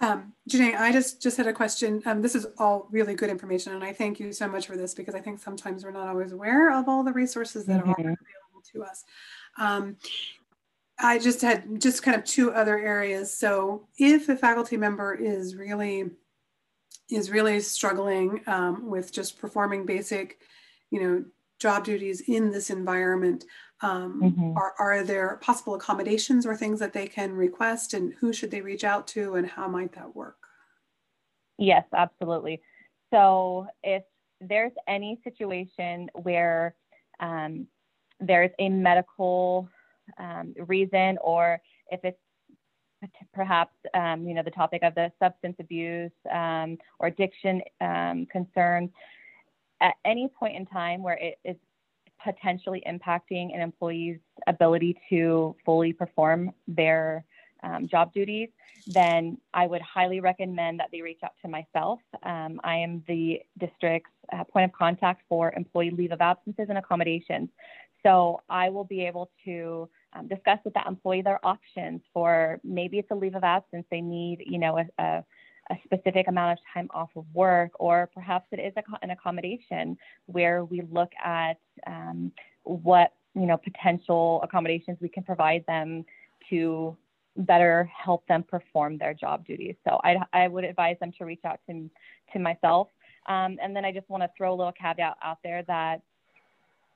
Um, 0.00 0.34
Janae, 0.50 0.76
I 0.76 0.92
just, 0.92 1.22
just 1.22 1.38
had 1.38 1.46
a 1.46 1.52
question. 1.52 2.02
Um, 2.04 2.20
this 2.20 2.34
is 2.34 2.46
all 2.58 2.86
really 2.90 3.14
good 3.14 3.30
information, 3.30 3.72
and 3.72 3.82
I 3.82 3.92
thank 3.92 4.20
you 4.20 4.32
so 4.32 4.46
much 4.46 4.66
for 4.66 4.76
this 4.76 4.94
because 4.94 5.14
I 5.14 5.20
think 5.20 5.38
sometimes 5.38 5.84
we're 5.84 5.90
not 5.90 6.08
always 6.08 6.32
aware 6.32 6.78
of 6.78 6.88
all 6.88 7.02
the 7.02 7.12
resources 7.12 7.64
that 7.66 7.82
mm 7.82 7.88
-hmm. 7.88 7.90
are 7.90 8.02
mm-hmm. 8.02 8.24
available 8.24 8.62
to 8.72 8.82
us. 8.82 9.04
Um, 9.56 9.96
I 10.98 11.18
just 11.18 11.42
had 11.42 11.80
just 11.80 12.02
kind 12.02 12.16
of 12.16 12.24
two 12.24 12.52
other 12.52 12.78
areas. 12.78 13.36
So 13.36 13.86
if 13.98 14.28
a 14.28 14.36
faculty 14.36 14.76
member 14.76 15.14
is 15.14 15.54
really 15.54 16.10
is 17.10 17.30
really 17.30 17.60
struggling 17.60 18.40
um, 18.46 18.88
with 18.88 19.12
just 19.12 19.38
performing 19.38 19.86
basic, 19.86 20.38
you 20.90 21.00
know, 21.00 21.24
job 21.60 21.84
duties 21.84 22.22
in 22.22 22.50
this 22.50 22.70
environment, 22.70 23.44
um, 23.80 24.20
mm-hmm. 24.22 24.56
are, 24.56 24.74
are 24.78 25.04
there 25.04 25.38
possible 25.40 25.74
accommodations 25.74 26.46
or 26.46 26.56
things 26.56 26.80
that 26.80 26.92
they 26.92 27.06
can 27.06 27.32
request 27.32 27.94
and 27.94 28.14
who 28.14 28.32
should 28.32 28.50
they 28.50 28.60
reach 28.60 28.84
out 28.84 29.06
to 29.08 29.36
and 29.36 29.46
how 29.46 29.68
might 29.68 29.92
that 29.92 30.16
work? 30.16 30.38
Yes, 31.58 31.84
absolutely. 31.94 32.60
So 33.12 33.66
if 33.82 34.02
there's 34.40 34.72
any 34.88 35.20
situation 35.22 36.10
where 36.14 36.74
um, 37.20 37.66
there's 38.20 38.50
a 38.58 38.68
medical 38.68 39.68
um, 40.18 40.54
reason 40.66 41.18
or 41.22 41.60
if 41.90 42.00
it's 42.04 42.18
perhaps 43.34 43.74
um, 43.94 44.26
you 44.26 44.34
know 44.34 44.42
the 44.42 44.50
topic 44.50 44.82
of 44.82 44.94
the 44.94 45.12
substance 45.18 45.56
abuse 45.60 46.10
um, 46.32 46.78
or 46.98 47.08
addiction 47.08 47.60
um, 47.80 48.26
concerns 48.32 48.90
at 49.80 49.94
any 50.04 50.28
point 50.28 50.56
in 50.56 50.64
time 50.66 51.02
where 51.02 51.18
it 51.20 51.38
is 51.44 51.56
potentially 52.22 52.82
impacting 52.88 53.54
an 53.54 53.60
employee's 53.60 54.18
ability 54.46 54.98
to 55.08 55.54
fully 55.64 55.92
perform 55.92 56.52
their 56.66 57.24
um, 57.62 57.86
job 57.88 58.12
duties, 58.12 58.48
then 58.86 59.38
I 59.52 59.66
would 59.66 59.82
highly 59.82 60.20
recommend 60.20 60.78
that 60.80 60.88
they 60.92 61.02
reach 61.02 61.20
out 61.24 61.32
to 61.42 61.48
myself. 61.48 62.00
Um, 62.22 62.60
I 62.64 62.76
am 62.76 63.02
the 63.08 63.40
district's 63.58 64.10
uh, 64.32 64.44
point 64.44 64.64
of 64.64 64.72
contact 64.72 65.22
for 65.28 65.52
employee 65.56 65.90
leave 65.90 66.12
of 66.12 66.20
absences 66.20 66.66
and 66.68 66.78
accommodations. 66.78 67.48
So 68.02 68.40
I 68.48 68.68
will 68.70 68.84
be 68.84 69.04
able 69.04 69.30
to 69.44 69.88
um, 70.12 70.28
discuss 70.28 70.58
with 70.64 70.74
that 70.74 70.86
employee 70.86 71.22
their 71.22 71.44
options 71.44 72.00
for 72.12 72.60
maybe 72.64 72.98
it's 72.98 73.10
a 73.10 73.14
leave 73.14 73.34
of 73.34 73.44
absence 73.44 73.84
they 73.90 74.00
need, 74.00 74.42
you 74.46 74.58
know, 74.58 74.78
a, 74.78 75.02
a, 75.02 75.24
a 75.70 75.76
specific 75.84 76.28
amount 76.28 76.58
of 76.58 76.58
time 76.72 76.88
off 76.94 77.10
of 77.16 77.24
work, 77.34 77.72
or 77.80 78.08
perhaps 78.14 78.46
it 78.52 78.60
is 78.60 78.72
a, 78.76 78.82
an 79.02 79.10
accommodation 79.10 79.96
where 80.26 80.64
we 80.64 80.82
look 80.90 81.10
at 81.22 81.58
um, 81.86 82.32
what 82.62 83.12
you 83.34 83.46
know 83.46 83.56
potential 83.56 84.40
accommodations 84.42 84.96
we 85.00 85.08
can 85.08 85.22
provide 85.22 85.64
them 85.66 86.04
to 86.48 86.96
better 87.36 87.90
help 87.94 88.26
them 88.26 88.42
perform 88.42 88.98
their 88.98 89.14
job 89.14 89.46
duties. 89.46 89.74
So 89.84 90.00
I, 90.02 90.16
I 90.32 90.48
would 90.48 90.64
advise 90.64 90.96
them 91.00 91.12
to 91.18 91.24
reach 91.24 91.44
out 91.44 91.60
to, 91.68 91.90
to 92.32 92.38
myself. 92.38 92.88
Um, 93.26 93.58
and 93.62 93.74
then 93.74 93.84
I 93.84 93.92
just 93.92 94.08
want 94.08 94.22
to 94.22 94.30
throw 94.36 94.54
a 94.54 94.56
little 94.56 94.72
caveat 94.72 95.16
out 95.22 95.38
there 95.42 95.62
that 95.64 96.00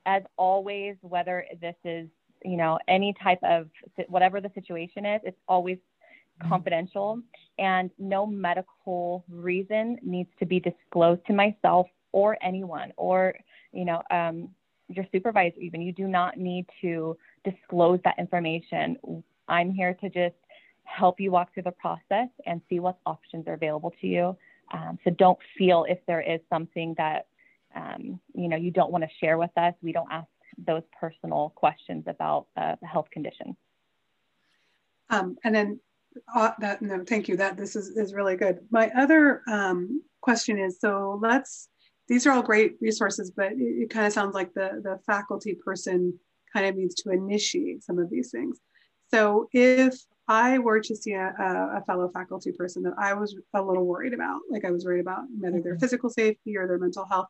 as 0.06 0.22
always, 0.36 0.96
whether 1.02 1.44
this 1.60 1.74
is 1.84 2.08
you 2.44 2.56
know, 2.56 2.78
any 2.88 3.14
type 3.22 3.40
of 3.42 3.68
whatever 4.08 4.40
the 4.40 4.50
situation 4.54 5.04
is, 5.06 5.20
it's 5.24 5.38
always 5.48 5.76
mm-hmm. 5.76 6.48
confidential 6.48 7.20
and 7.58 7.90
no 7.98 8.26
medical 8.26 9.24
reason 9.28 9.98
needs 10.02 10.30
to 10.38 10.46
be 10.46 10.60
disclosed 10.60 11.20
to 11.26 11.32
myself 11.32 11.86
or 12.12 12.36
anyone 12.42 12.92
or, 12.96 13.34
you 13.72 13.84
know, 13.84 14.02
um, 14.10 14.48
your 14.88 15.06
supervisor 15.12 15.60
even. 15.60 15.80
You 15.80 15.92
do 15.92 16.08
not 16.08 16.36
need 16.36 16.66
to 16.80 17.16
disclose 17.44 18.00
that 18.04 18.18
information. 18.18 18.96
I'm 19.48 19.72
here 19.72 19.94
to 19.94 20.08
just 20.08 20.34
help 20.84 21.20
you 21.20 21.30
walk 21.30 21.54
through 21.54 21.62
the 21.64 21.70
process 21.72 22.28
and 22.46 22.60
see 22.68 22.80
what 22.80 22.98
options 23.06 23.46
are 23.46 23.54
available 23.54 23.92
to 24.00 24.06
you. 24.06 24.36
Um, 24.72 24.98
so 25.04 25.10
don't 25.10 25.38
feel 25.56 25.84
if 25.88 25.98
there 26.06 26.20
is 26.20 26.40
something 26.48 26.94
that 26.96 27.26
um, 27.74 28.18
you 28.34 28.48
know 28.48 28.56
you 28.56 28.70
don't 28.70 28.90
want 28.90 29.04
to 29.04 29.10
share 29.20 29.38
with 29.38 29.50
us. 29.56 29.74
We 29.82 29.92
don't 29.92 30.10
ask 30.10 30.26
those 30.66 30.82
personal 30.98 31.52
questions 31.56 32.04
about 32.06 32.46
uh, 32.56 32.76
the 32.80 32.86
health 32.86 33.10
condition. 33.10 33.56
Um, 35.08 35.36
and 35.44 35.54
then 35.54 35.80
uh, 36.34 36.52
that, 36.60 36.82
no, 36.82 37.04
thank 37.04 37.28
you. 37.28 37.36
That 37.36 37.56
this 37.56 37.76
is, 37.76 37.88
is 37.96 38.14
really 38.14 38.36
good. 38.36 38.60
My 38.70 38.90
other 38.96 39.42
um, 39.48 40.02
question 40.20 40.58
is, 40.58 40.80
so 40.80 41.18
let's, 41.22 41.68
these 42.08 42.26
are 42.26 42.32
all 42.32 42.42
great 42.42 42.76
resources, 42.80 43.30
but 43.30 43.52
it, 43.52 43.58
it 43.58 43.90
kind 43.90 44.06
of 44.06 44.12
sounds 44.12 44.34
like 44.34 44.52
the, 44.54 44.80
the 44.82 44.98
faculty 45.06 45.54
person 45.54 46.18
kind 46.52 46.66
of 46.66 46.76
needs 46.76 46.94
to 46.96 47.10
initiate 47.10 47.84
some 47.84 47.98
of 47.98 48.10
these 48.10 48.30
things. 48.30 48.58
So 49.12 49.48
if 49.52 49.98
I 50.28 50.58
were 50.58 50.80
to 50.80 50.94
see 50.94 51.12
a, 51.12 51.34
a, 51.38 51.82
fellow 51.86 52.08
faculty 52.14 52.52
person 52.52 52.84
that 52.84 52.92
I 52.96 53.14
was 53.14 53.36
a 53.54 53.60
little 53.60 53.84
worried 53.84 54.14
about, 54.14 54.40
like 54.48 54.64
I 54.64 54.70
was 54.70 54.84
worried 54.84 55.00
about 55.00 55.22
whether 55.38 55.60
their 55.60 55.72
mm-hmm. 55.72 55.80
physical 55.80 56.08
safety 56.08 56.56
or 56.56 56.68
their 56.68 56.78
mental 56.78 57.04
health, 57.04 57.26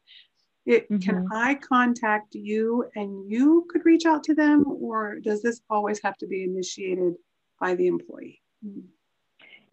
it, 0.67 0.91
mm-hmm. 0.91 0.99
Can 0.99 1.27
I 1.33 1.55
contact 1.55 2.35
you 2.35 2.87
and 2.95 3.31
you 3.31 3.67
could 3.71 3.85
reach 3.85 4.05
out 4.05 4.23
to 4.25 4.35
them, 4.35 4.65
or 4.67 5.19
does 5.21 5.43
this 5.43 5.63
always 5.71 6.01
have 6.03 6.17
to 6.19 6.27
be 6.27 6.45
initiated 6.45 7.15
by 7.59 7.75
the 7.75 7.87
employee? 7.87 8.43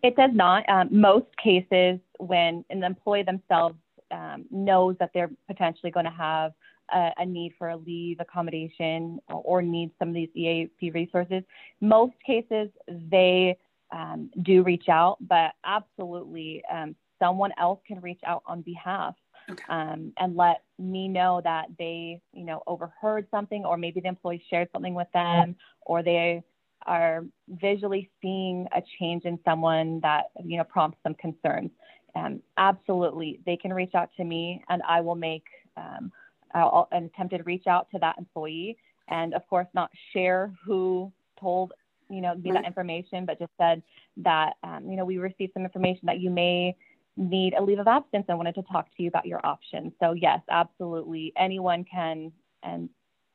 It 0.04 0.16
does 0.16 0.32
not. 0.34 0.68
Um, 0.70 0.88
most 0.92 1.28
cases, 1.38 2.00
when 2.20 2.64
an 2.70 2.84
employee 2.84 3.24
themselves 3.24 3.76
um, 4.12 4.46
knows 4.50 4.96
that 5.00 5.12
they're 5.14 5.32
potentially 5.48 5.92
going 5.92 6.06
to 6.06 6.12
have 6.12 6.54
a, 6.94 7.12
a, 7.18 7.26
need 7.26 7.54
for 7.58 7.70
a 7.70 7.78
leave 7.78 8.20
accommodation 8.22 9.20
or, 9.28 9.42
or 9.44 9.62
need 9.62 9.92
some 10.00 10.10
of 10.10 10.14
these 10.14 10.30
EAP 10.36 10.92
resources, 10.92 11.44
most 11.82 12.14
cases 12.26 12.70
they 12.88 13.58
um, 13.92 14.30
do 14.44 14.64
reach 14.64 14.88
out, 14.88 15.18
but 15.20 15.52
absolutely 15.66 16.64
um, 16.72 16.96
someone 17.20 17.52
else 17.58 17.80
can 17.86 18.00
reach 18.00 18.22
out 18.26 18.44
on 18.46 18.62
behalf 18.62 19.16
okay. 19.50 19.64
um, 19.70 20.14
and 20.18 20.36
let 20.36 20.64
me 20.80 21.08
know 21.08 21.42
that 21.44 21.68
they, 21.78 22.22
you 22.34 22.46
know, 22.46 22.62
overheard 22.68 23.28
something, 23.32 23.66
or 23.66 23.78
maybe 23.78 24.00
the 24.00 24.08
employee 24.08 24.44
shared 24.50 24.70
something 24.72 24.94
with 24.94 25.08
them, 25.14 25.56
or 25.82 26.04
they 26.04 26.44
are 26.86 27.26
visually 27.50 28.10
seeing 28.22 28.68
a 28.76 28.82
change 29.00 29.26
in 29.26 29.38
someone 29.44 30.00
that, 30.02 30.26
you 30.44 30.58
know, 30.58 30.64
prompts 30.64 30.98
some 31.04 31.14
concerns. 31.16 31.72
Um, 32.16 32.42
absolutely, 32.58 33.40
they 33.46 33.58
can 33.58 33.74
reach 33.74 33.94
out 33.94 34.10
to 34.18 34.24
me, 34.24 34.64
and 34.70 34.82
I 34.88 35.02
will 35.02 35.16
make 35.16 35.46
um, 35.76 36.12
I'll, 36.54 36.88
an 36.92 37.06
attempted 37.06 37.46
reach 37.46 37.68
out 37.68 37.88
to 37.92 38.00
that 38.00 38.18
employee, 38.18 38.78
and 39.10 39.34
of 39.34 39.48
course, 39.48 39.68
not 39.74 39.92
share 40.14 40.54
who 40.66 41.12
told 41.40 41.74
you 42.10 42.22
know 42.22 42.36
me 42.36 42.52
right. 42.52 42.62
that 42.62 42.68
information, 42.68 43.26
but 43.26 43.38
just 43.38 43.52
said 43.58 43.84
that 44.18 44.54
um, 44.64 44.90
you 44.90 44.98
know 44.98 45.06
we 45.06 45.18
received 45.18 45.54
some 45.54 45.64
information 45.64 46.02
that 46.06 46.20
you 46.20 46.30
may 46.30 46.76
need 47.18 47.54
a 47.54 47.64
leave 47.64 47.80
of 47.80 47.88
absence 47.88 48.26
and 48.28 48.38
wanted 48.38 48.56
to 48.56 48.64
talk 48.64 48.88
to 48.96 49.04
you 49.04 49.10
about 49.10 49.26
your 49.26 49.44
options. 49.46 49.92
So 50.02 50.14
yes, 50.14 50.40
absolutely. 50.50 51.34
Anyone 51.38 51.84
can 51.84 52.32
and 52.64 52.90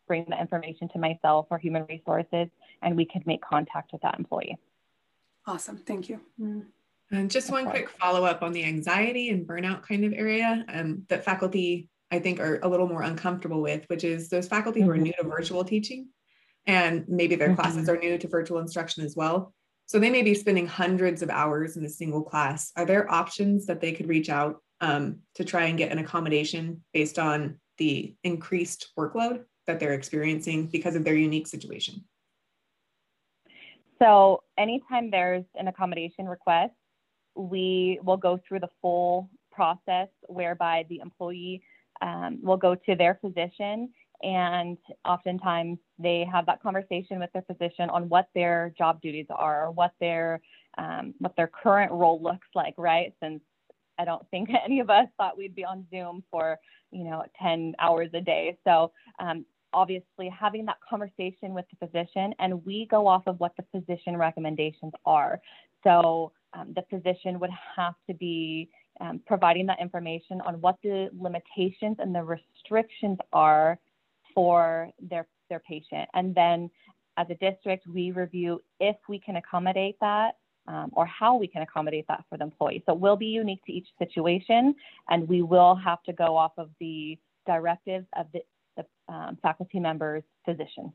bring 0.07 0.25
the 0.29 0.41
information 0.41 0.89
to 0.91 0.99
myself 0.99 1.47
or 1.51 1.59
human 1.59 1.85
resources 1.89 2.49
and 2.83 2.97
we 2.97 3.05
can 3.05 3.23
make 3.27 3.41
contact 3.43 3.93
with 3.93 4.03
that 4.03 4.19
employee. 4.19 4.59
Awesome. 5.47 5.77
Thank 5.77 6.09
you. 6.09 6.21
Mm. 6.41 6.67
And 7.11 7.31
just 7.31 7.51
one 7.51 7.69
quick 7.69 7.91
follow 7.91 8.25
up 8.25 8.43
on 8.43 8.53
the 8.53 8.65
anxiety 8.65 9.29
and 9.29 9.47
burnout 9.47 9.83
kind 9.83 10.05
of 10.05 10.13
area 10.15 10.65
um, 10.73 11.05
that 11.09 11.25
faculty, 11.25 11.91
I 12.11 12.21
think, 12.21 12.41
are 12.41 12.59
a 12.63 12.69
little 12.69 12.89
more 12.89 13.03
uncomfortable 13.03 13.61
with, 13.61 13.85
which 13.89 14.05
is 14.05 14.29
those 14.29 14.49
faculty 14.49 14.81
mm-hmm. 14.81 14.87
who 14.87 14.93
are 14.93 14.97
mm-hmm. 14.97 15.05
new 15.05 15.13
to 15.21 15.25
virtual 15.25 15.65
teaching 15.65 16.09
and 16.67 17.05
maybe 17.09 17.35
their 17.35 17.49
mm-hmm. 17.49 17.61
classes 17.61 17.89
are 17.89 17.99
new 17.99 18.17
to 18.17 18.29
virtual 18.29 18.61
instruction 18.61 19.05
as 19.05 19.17
well. 19.17 19.53
So 19.93 19.99
they 19.99 20.09
may 20.09 20.23
be 20.23 20.33
spending 20.33 20.67
hundreds 20.67 21.21
of 21.21 21.29
hours 21.29 21.77
in 21.77 21.85
a 21.85 21.89
single 21.91 22.23
class. 22.23 22.73
Are 22.79 22.87
there 22.87 23.13
options 23.13 23.67
that 23.67 23.83
they 23.83 23.93
could 23.93 24.09
reach 24.09 24.31
out 24.31 24.63
um, 24.81 25.19
to 25.35 25.45
try 25.45 25.65
and 25.65 25.77
get 25.77 25.93
an 25.93 25.99
accommodation 25.99 26.83
based 26.95 27.19
on 27.19 27.61
the 27.77 28.17
increased 28.25 28.91
workload 28.99 29.45
that 29.67 29.79
they're 29.79 29.93
experiencing 29.93 30.69
because 30.69 30.95
of 30.97 31.05
their 31.05 31.15
unique 31.15 31.47
situation? 31.47 32.03
So 34.01 34.45
anytime 34.57 35.11
there's 35.11 35.45
an 35.57 35.69
accommodation 35.69 36.27
request, 36.27 36.73
we 37.35 38.01
will 38.03 38.17
go 38.17 38.41
through 38.49 38.61
the 38.61 38.71
full 38.81 39.29
process 39.51 40.09
whereby 40.27 40.87
the 40.89 41.01
employee 41.01 41.63
um, 42.01 42.39
will 42.41 42.57
go 42.57 42.75
to 42.75 42.95
their 42.95 43.19
physician 43.21 43.91
and 44.23 44.79
oftentimes 45.05 45.79
they 45.99 46.27
have 46.31 46.47
that 46.47 46.63
conversation 46.63 47.19
with 47.19 47.31
their 47.33 47.43
physician 47.43 47.91
on 47.91 48.09
what 48.09 48.29
their 48.35 48.73
job 48.77 49.01
duties 49.01 49.27
are 49.31 49.67
or 49.67 49.71
what 49.71 49.93
their 50.01 50.41
um, 50.79 51.15
what 51.19 51.35
their 51.37 51.49
current 51.49 51.93
role 51.93 52.21
looks 52.23 52.49
like 52.55 52.75
right? 52.77 53.15
Since 53.23 53.41
i 53.99 54.05
don't 54.05 54.27
think 54.31 54.49
any 54.65 54.81
of 54.81 54.91
us 54.91 55.07
thought 55.17 55.37
we'd 55.37 55.55
be 55.55 55.65
on 55.65 55.87
zoom 55.91 56.23
for 56.31 56.59
you 56.91 57.05
know 57.05 57.25
10 57.41 57.75
hours 57.79 58.11
a 58.15 58.21
day. 58.21 58.57
So 58.65 58.93
um, 59.19 59.45
obviously 59.73 60.29
having 60.29 60.65
that 60.67 60.79
conversation 60.89 61.55
with 61.55 61.65
the 61.71 61.87
physician 61.87 62.35
and 62.39 62.65
we 62.65 62.87
go 62.91 63.07
off 63.07 63.23
of 63.27 63.41
what 63.41 63.53
the 63.57 63.65
physician 63.73 64.17
recommendations 64.17 64.93
are. 65.07 65.41
So 65.85 66.33
um, 66.55 66.75
the 66.75 66.85
physician 66.91 67.41
would 67.41 67.51
have 67.77 67.95
to 68.09 68.15
be 68.15 68.69
um, 69.01 69.21
providing 69.27 69.67
that 69.67 69.81
information 69.81 70.41
on 70.43 70.61
what 70.61 70.77
the 70.83 71.09
limitations 71.19 71.97
and 71.99 72.15
the 72.15 72.23
restrictions 72.23 73.19
are 73.33 73.79
for 74.35 74.91
their, 75.01 75.27
their 75.49 75.61
patient. 75.61 76.09
And 76.15 76.35
then 76.35 76.71
as 77.17 77.27
a 77.31 77.35
district, 77.35 77.87
we 77.87 78.11
review 78.11 78.61
if 78.81 78.97
we 79.09 79.19
can 79.19 79.37
accommodate 79.37 79.97
that 80.01 80.37
um, 80.67 80.91
or 80.93 81.07
how 81.07 81.37
we 81.37 81.47
can 81.47 81.63
accommodate 81.63 82.07
that 82.09 82.25
for 82.29 82.39
the 82.39 82.45
employee. 82.45 82.83
So 82.87 82.95
it 82.95 83.01
will 83.01 83.17
be 83.17 83.27
unique 83.27 83.65
to 83.67 83.73
each 83.73 83.89
situation, 83.99 84.75
and 85.09 85.29
we 85.29 85.43
will 85.43 85.75
have 85.75 86.03
to 86.05 86.13
go 86.13 86.37
off 86.37 86.53
of 86.57 86.71
the 86.81 87.19
directives 87.47 88.07
of 88.17 88.27
the, 88.33 88.43
the 88.77 89.13
um, 89.13 89.39
faculty 89.43 89.81
member's 89.81 90.23
physician. 90.45 90.93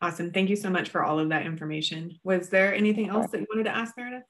Awesome. 0.00 0.30
Thank 0.30 0.48
you 0.48 0.56
so 0.56 0.70
much 0.70 0.90
for 0.90 1.02
all 1.02 1.18
of 1.18 1.30
that 1.30 1.44
information. 1.44 2.20
Was 2.22 2.50
there 2.50 2.72
anything 2.72 3.08
else 3.08 3.32
that 3.32 3.40
you 3.40 3.46
wanted 3.50 3.64
to 3.64 3.76
ask, 3.76 3.96
Meredith? 3.96 4.22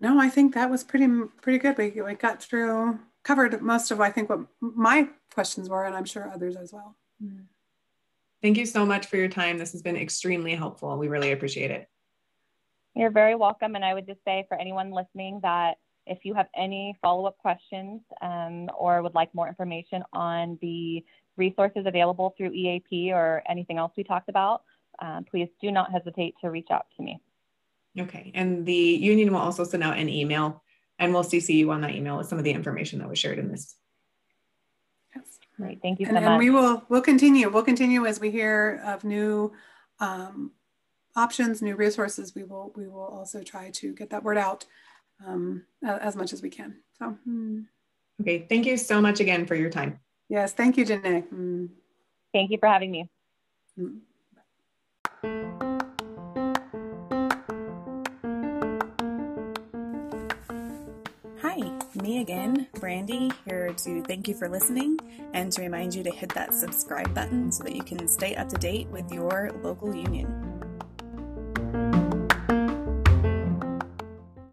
No, 0.00 0.18
I 0.18 0.28
think 0.28 0.54
that 0.54 0.70
was 0.70 0.82
pretty 0.82 1.08
pretty 1.40 1.58
good. 1.58 1.78
We, 1.78 2.02
we 2.02 2.14
got 2.14 2.42
through, 2.42 2.98
covered 3.26 3.60
most 3.60 3.90
of 3.90 4.00
I 4.00 4.10
think 4.10 4.30
what 4.30 4.40
my 4.60 5.08
questions 5.34 5.68
were, 5.68 5.84
and 5.84 5.96
I'm 5.96 6.04
sure 6.04 6.30
others 6.32 6.54
as 6.54 6.72
well. 6.72 6.96
Mm. 7.22 7.46
Thank 8.40 8.56
you 8.56 8.66
so 8.66 8.86
much 8.86 9.06
for 9.06 9.16
your 9.16 9.28
time. 9.28 9.58
This 9.58 9.72
has 9.72 9.82
been 9.82 9.96
extremely 9.96 10.54
helpful. 10.54 10.96
We 10.96 11.08
really 11.08 11.32
appreciate 11.32 11.72
it. 11.72 11.88
You're 12.94 13.10
very 13.10 13.34
welcome. 13.34 13.74
And 13.74 13.84
I 13.84 13.94
would 13.94 14.06
just 14.06 14.20
say 14.24 14.44
for 14.48 14.56
anyone 14.56 14.92
listening 14.92 15.40
that 15.42 15.78
if 16.06 16.18
you 16.22 16.34
have 16.34 16.46
any 16.56 16.94
follow-up 17.02 17.36
questions 17.38 18.00
um, 18.22 18.70
or 18.78 19.02
would 19.02 19.14
like 19.14 19.34
more 19.34 19.48
information 19.48 20.04
on 20.12 20.56
the 20.62 21.04
resources 21.36 21.84
available 21.84 22.32
through 22.36 22.52
EAP 22.52 23.12
or 23.12 23.42
anything 23.48 23.76
else 23.76 23.92
we 23.96 24.04
talked 24.04 24.28
about, 24.28 24.62
um, 25.00 25.24
please 25.28 25.48
do 25.60 25.72
not 25.72 25.90
hesitate 25.90 26.34
to 26.42 26.50
reach 26.50 26.68
out 26.70 26.86
to 26.96 27.02
me. 27.02 27.20
Okay. 27.98 28.30
And 28.34 28.64
the 28.64 28.72
union 28.72 29.32
will 29.32 29.40
also 29.40 29.64
send 29.64 29.82
out 29.82 29.98
an 29.98 30.08
email 30.08 30.62
and 30.98 31.12
we'll 31.12 31.24
CC 31.24 31.54
you 31.54 31.70
on 31.70 31.82
that 31.82 31.94
email 31.94 32.16
with 32.16 32.28
some 32.28 32.38
of 32.38 32.44
the 32.44 32.52
information 32.52 32.98
that 33.00 33.08
was 33.08 33.18
shared 33.18 33.38
in 33.38 33.50
this. 33.50 33.76
Yes. 35.14 35.24
Great. 35.56 35.80
Thank 35.82 36.00
you 36.00 36.06
so 36.06 36.14
and, 36.14 36.24
much. 36.24 36.30
And 36.30 36.38
we 36.38 36.50
will 36.50 36.84
we'll 36.88 37.02
continue. 37.02 37.48
We'll 37.48 37.62
continue 37.62 38.06
as 38.06 38.20
we 38.20 38.30
hear 38.30 38.82
of 38.84 39.04
new 39.04 39.52
um, 40.00 40.52
options, 41.14 41.62
new 41.62 41.76
resources. 41.76 42.34
We 42.34 42.44
will 42.44 42.72
we 42.76 42.88
will 42.88 43.06
also 43.06 43.42
try 43.42 43.70
to 43.70 43.92
get 43.94 44.10
that 44.10 44.22
word 44.22 44.38
out 44.38 44.64
um, 45.26 45.64
as 45.82 46.16
much 46.16 46.32
as 46.32 46.42
we 46.42 46.50
can. 46.50 46.76
So. 46.98 47.16
Hmm. 47.24 47.60
Okay. 48.20 48.46
Thank 48.48 48.66
you 48.66 48.76
so 48.76 49.00
much 49.00 49.20
again 49.20 49.46
for 49.46 49.54
your 49.54 49.70
time. 49.70 50.00
Yes. 50.28 50.52
Thank 50.52 50.76
you, 50.76 50.84
Janae. 50.84 51.28
Mm. 51.28 51.68
Thank 52.32 52.50
you 52.50 52.58
for 52.58 52.68
having 52.68 52.90
me. 52.90 53.10
Mm. 53.78 55.72
Again, 62.20 62.66
Brandy, 62.80 63.30
here 63.46 63.72
to 63.72 64.02
thank 64.02 64.28
you 64.28 64.34
for 64.34 64.48
listening 64.48 64.98
and 65.34 65.52
to 65.52 65.62
remind 65.62 65.94
you 65.94 66.02
to 66.02 66.10
hit 66.10 66.30
that 66.34 66.54
subscribe 66.54 67.14
button 67.14 67.50
so 67.50 67.64
that 67.64 67.74
you 67.74 67.82
can 67.82 68.06
stay 68.08 68.34
up 68.36 68.48
to 68.48 68.56
date 68.56 68.88
with 68.88 69.10
your 69.12 69.50
local 69.62 69.94
union. 69.94 70.55